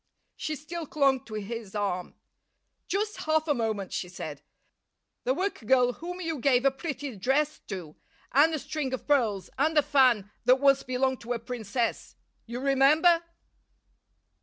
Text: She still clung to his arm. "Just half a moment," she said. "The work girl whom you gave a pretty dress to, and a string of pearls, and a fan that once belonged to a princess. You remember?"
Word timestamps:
She 0.35 0.55
still 0.55 0.87
clung 0.87 1.23
to 1.25 1.35
his 1.35 1.75
arm. 1.75 2.15
"Just 2.87 3.17
half 3.27 3.47
a 3.47 3.53
moment," 3.53 3.93
she 3.93 4.09
said. 4.09 4.41
"The 5.25 5.33
work 5.35 5.59
girl 5.67 5.93
whom 5.93 6.19
you 6.19 6.39
gave 6.39 6.65
a 6.65 6.71
pretty 6.71 7.15
dress 7.15 7.59
to, 7.67 7.95
and 8.31 8.51
a 8.51 8.57
string 8.57 8.95
of 8.95 9.05
pearls, 9.07 9.51
and 9.59 9.77
a 9.77 9.83
fan 9.83 10.31
that 10.45 10.59
once 10.59 10.81
belonged 10.81 11.21
to 11.21 11.33
a 11.33 11.37
princess. 11.39 12.15
You 12.47 12.59
remember?" 12.61 13.21